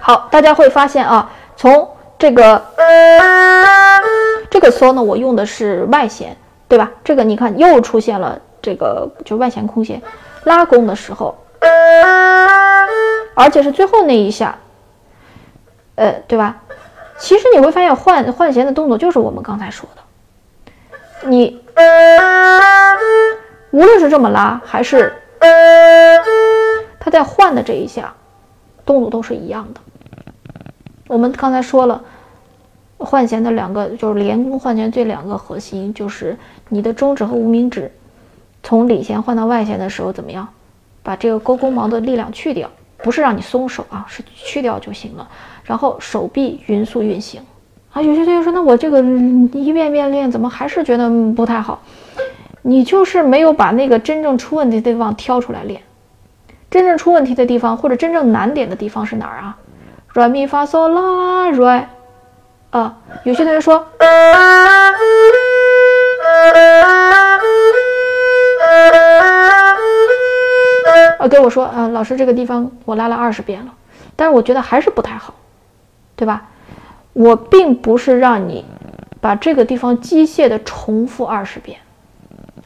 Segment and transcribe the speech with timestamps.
[0.00, 1.88] 好，大家会发现啊，从
[2.18, 2.62] 这个
[4.50, 6.36] 这个嗦呢，我用的是外弦，
[6.68, 6.90] 对吧？
[7.02, 10.00] 这个你看又出现了这个就外弦空弦，
[10.44, 11.34] 拉弓的时候，
[13.34, 14.58] 而且是最后那一下，
[15.94, 16.56] 呃，对吧？
[17.18, 21.60] 其实你会发现换换弦的动作就是我们刚才说的，你
[23.70, 25.12] 无论是这么拉，还是
[27.00, 28.12] 它在换的这一下，
[28.84, 29.80] 动作都是一样的。
[31.06, 32.02] 我们刚才说了，
[32.98, 36.36] 换弦的两个就是连弓换弦这两个核心，就是
[36.68, 37.90] 你的中指和无名指
[38.62, 40.48] 从里弦换到外弦的时候怎么样，
[41.02, 42.70] 把这个勾弓毛的力量去掉，
[43.04, 45.28] 不是让你松手啊，是去掉就行了。
[45.62, 47.42] 然后手臂匀速运行
[47.92, 49.00] 啊，有些同学说，那我这个
[49.52, 51.82] 一遍遍练，怎么还是觉得不太好？
[52.62, 55.82] 你就是没有把那个真正出问题的地方挑出来练。
[56.70, 59.56] 真正出问题的地方或者真正难点的地方是哪儿啊？
[60.08, 61.84] 软咪发嗦拉瑞
[62.70, 63.86] 啊，有些同学说，
[71.24, 73.72] 啊，跟我说，啊，老师这个地方我拉了二十遍了，
[74.14, 75.34] 但是我觉得还是不太好。
[76.16, 76.46] 对吧？
[77.12, 78.64] 我并不是让你
[79.20, 81.76] 把这个地方机械的重复二十遍，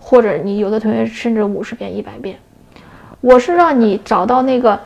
[0.00, 2.40] 或者你有的同学甚至五十遍、一百遍，
[3.20, 4.80] 我是让你找到那个，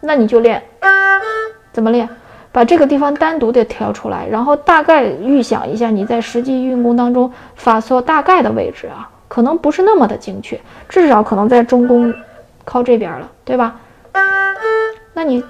[0.00, 0.62] 那你就练，
[1.70, 2.08] 怎么练？
[2.50, 12.14] 把这个地方单独的挑出来，然后大概预想一下你在实际运功当中发嗦大概的位置啊，可能不是那么的精确，至少可能在中宫
[12.64, 13.80] 靠这边了，对吧？
[15.12, 15.42] 那你。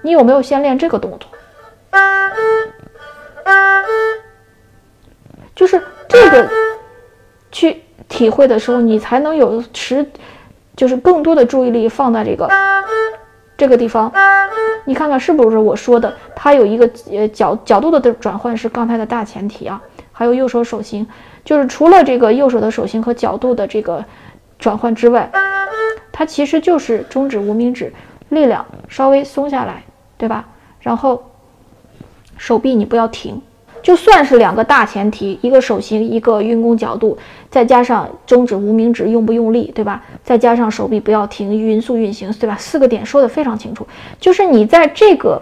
[0.00, 1.28] 你有没有先练这个动作？
[5.56, 6.48] 就是这个
[7.50, 10.06] 去体会的时候，你才能有持，
[10.76, 12.48] 就是更多的注意力放在这个
[13.56, 14.12] 这个地方。
[14.84, 16.14] 你看看是不是我说的？
[16.36, 19.82] 它有一个呃角角度的转换是刚才的大前提啊，
[20.18, 21.06] 还有右手手型，
[21.44, 24.04] 就是除了这个右手的手型和角度的这个
[24.58, 25.30] 转换之外，
[26.10, 27.92] 它其实就是中指无名指
[28.30, 29.84] 力量稍微松下来。
[30.20, 30.44] 对吧？
[30.80, 31.30] 然后
[32.36, 33.40] 手臂你不要停，
[33.80, 37.16] 就算是两个大前提，一个手型，一个运弓角度，
[37.48, 40.02] 再加上中指、无名指用不用力，对吧？
[40.24, 42.56] 再加上手臂不要停，匀速运行，对吧？
[42.58, 43.86] 四个点说的非常清楚，
[44.18, 45.40] 就是你在这个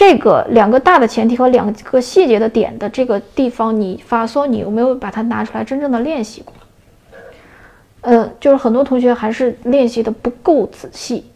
[0.00, 6.54] 这个两个大的前提和两个细节的点的这个地方，你发嗦，你有没有把它拿出来真正的练习过？
[8.00, 11.29] 呃，就是很多同学还是练习的不够仔细。